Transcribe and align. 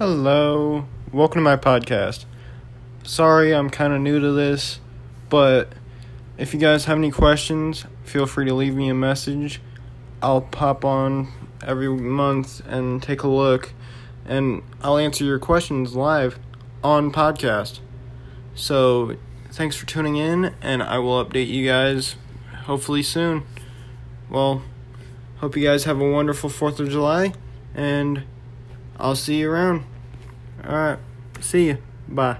Hello, 0.00 0.86
welcome 1.12 1.40
to 1.40 1.42
my 1.42 1.56
podcast. 1.58 2.24
Sorry, 3.02 3.54
I'm 3.54 3.68
kind 3.68 3.92
of 3.92 4.00
new 4.00 4.18
to 4.18 4.32
this, 4.32 4.80
but 5.28 5.74
if 6.38 6.54
you 6.54 6.58
guys 6.58 6.86
have 6.86 6.96
any 6.96 7.10
questions, 7.10 7.84
feel 8.02 8.24
free 8.24 8.46
to 8.46 8.54
leave 8.54 8.74
me 8.74 8.88
a 8.88 8.94
message. 8.94 9.60
I'll 10.22 10.40
pop 10.40 10.86
on 10.86 11.30
every 11.62 11.90
month 11.90 12.66
and 12.66 13.02
take 13.02 13.24
a 13.24 13.28
look, 13.28 13.74
and 14.24 14.62
I'll 14.82 14.96
answer 14.96 15.22
your 15.22 15.38
questions 15.38 15.94
live 15.94 16.38
on 16.82 17.12
podcast. 17.12 17.80
So, 18.54 19.16
thanks 19.52 19.76
for 19.76 19.84
tuning 19.84 20.16
in, 20.16 20.54
and 20.62 20.82
I 20.82 20.96
will 20.96 21.22
update 21.22 21.48
you 21.48 21.66
guys 21.68 22.16
hopefully 22.62 23.02
soon. 23.02 23.42
Well, 24.30 24.62
hope 25.40 25.58
you 25.58 25.64
guys 25.64 25.84
have 25.84 26.00
a 26.00 26.10
wonderful 26.10 26.48
4th 26.48 26.80
of 26.80 26.88
July, 26.88 27.34
and 27.74 28.24
I'll 29.00 29.16
see 29.16 29.38
you 29.38 29.50
around. 29.50 29.84
Alright, 30.64 30.98
see 31.40 31.68
you. 31.68 31.78
Bye. 32.06 32.36